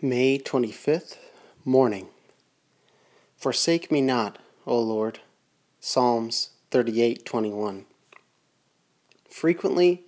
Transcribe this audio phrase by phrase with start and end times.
[0.00, 1.16] May 25th,
[1.64, 2.06] morning.
[3.36, 5.18] Forsake me not, O Lord.
[5.80, 7.84] Psalms 38:21.
[9.28, 10.04] Frequently,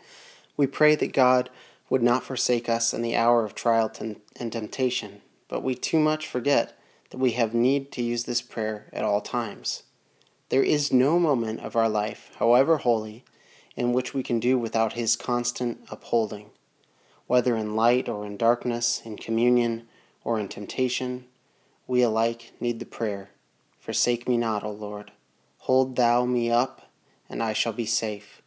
[0.57, 1.51] we pray that God
[1.89, 4.21] would not forsake us in the hour of trial and
[4.53, 6.79] temptation, but we too much forget
[7.11, 9.83] that we have need to use this prayer at all times.
[10.51, 13.25] There is no moment of our life, however holy,
[13.75, 16.51] in which we can do without His constant upholding
[17.31, 19.87] whether in light or in darkness, in communion
[20.25, 21.25] or in temptation,
[21.87, 23.31] we alike need the prayer
[23.79, 25.13] Forsake me not, O Lord.
[25.59, 26.91] Hold thou me up,
[27.29, 28.43] and I shall be safe.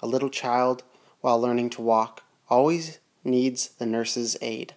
[0.00, 0.82] A little child,
[1.22, 4.74] while learning to walk, always needs the nurse's aid.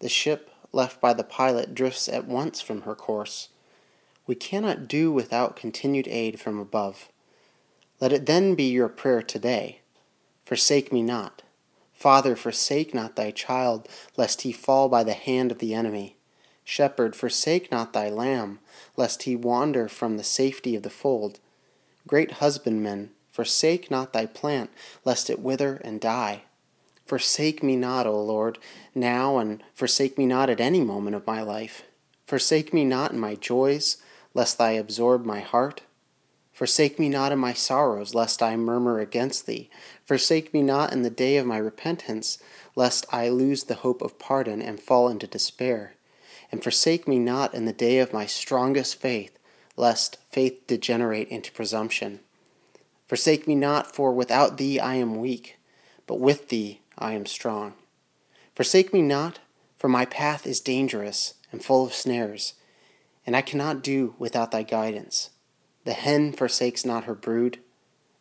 [0.00, 3.48] The ship left by the pilot drifts at once from her course.
[4.26, 7.08] We cannot do without continued aid from above.
[7.98, 9.80] Let it then be your prayer today
[10.44, 11.42] Forsake me not.
[11.98, 16.14] Father, forsake not thy child, lest he fall by the hand of the enemy.
[16.62, 18.60] Shepherd, forsake not thy lamb,
[18.96, 21.40] lest he wander from the safety of the fold.
[22.06, 24.70] Great husbandman, forsake not thy plant,
[25.04, 26.42] lest it wither and die.
[27.04, 28.58] Forsake me not, O Lord,
[28.94, 31.82] now, and forsake me not at any moment of my life.
[32.28, 33.96] Forsake me not in my joys,
[34.34, 35.80] lest I absorb my heart.
[36.58, 39.70] Forsake me not in my sorrows, lest I murmur against thee.
[40.04, 42.38] Forsake me not in the day of my repentance,
[42.74, 45.94] lest I lose the hope of pardon and fall into despair.
[46.50, 49.38] And forsake me not in the day of my strongest faith,
[49.76, 52.18] lest faith degenerate into presumption.
[53.06, 55.60] Forsake me not, for without thee I am weak,
[56.08, 57.74] but with thee I am strong.
[58.56, 59.38] Forsake me not,
[59.76, 62.54] for my path is dangerous and full of snares,
[63.24, 65.30] and I cannot do without thy guidance.
[65.88, 67.60] The hen forsakes not her brood.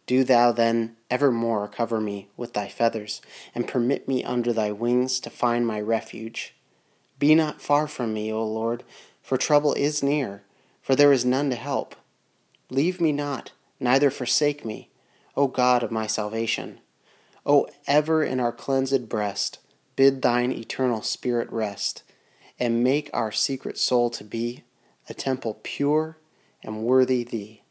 [0.06, 3.22] Do thou then evermore cover me with thy feathers,
[3.54, 6.56] and permit me under thy wings to find my refuge.
[7.20, 8.86] Be not far from me, O Lord,
[9.22, 10.44] for trouble is near,
[10.82, 11.98] for there is none to help.
[12.70, 14.90] Leave me not, neither forsake me,
[15.36, 16.80] O God of my salvation.
[17.46, 19.60] O ever in our cleansed breast,
[19.98, 22.04] bid thine eternal spirit rest,
[22.58, 24.64] and make our secret soul to be
[25.10, 26.16] a temple pure
[26.68, 27.64] and worthy thee.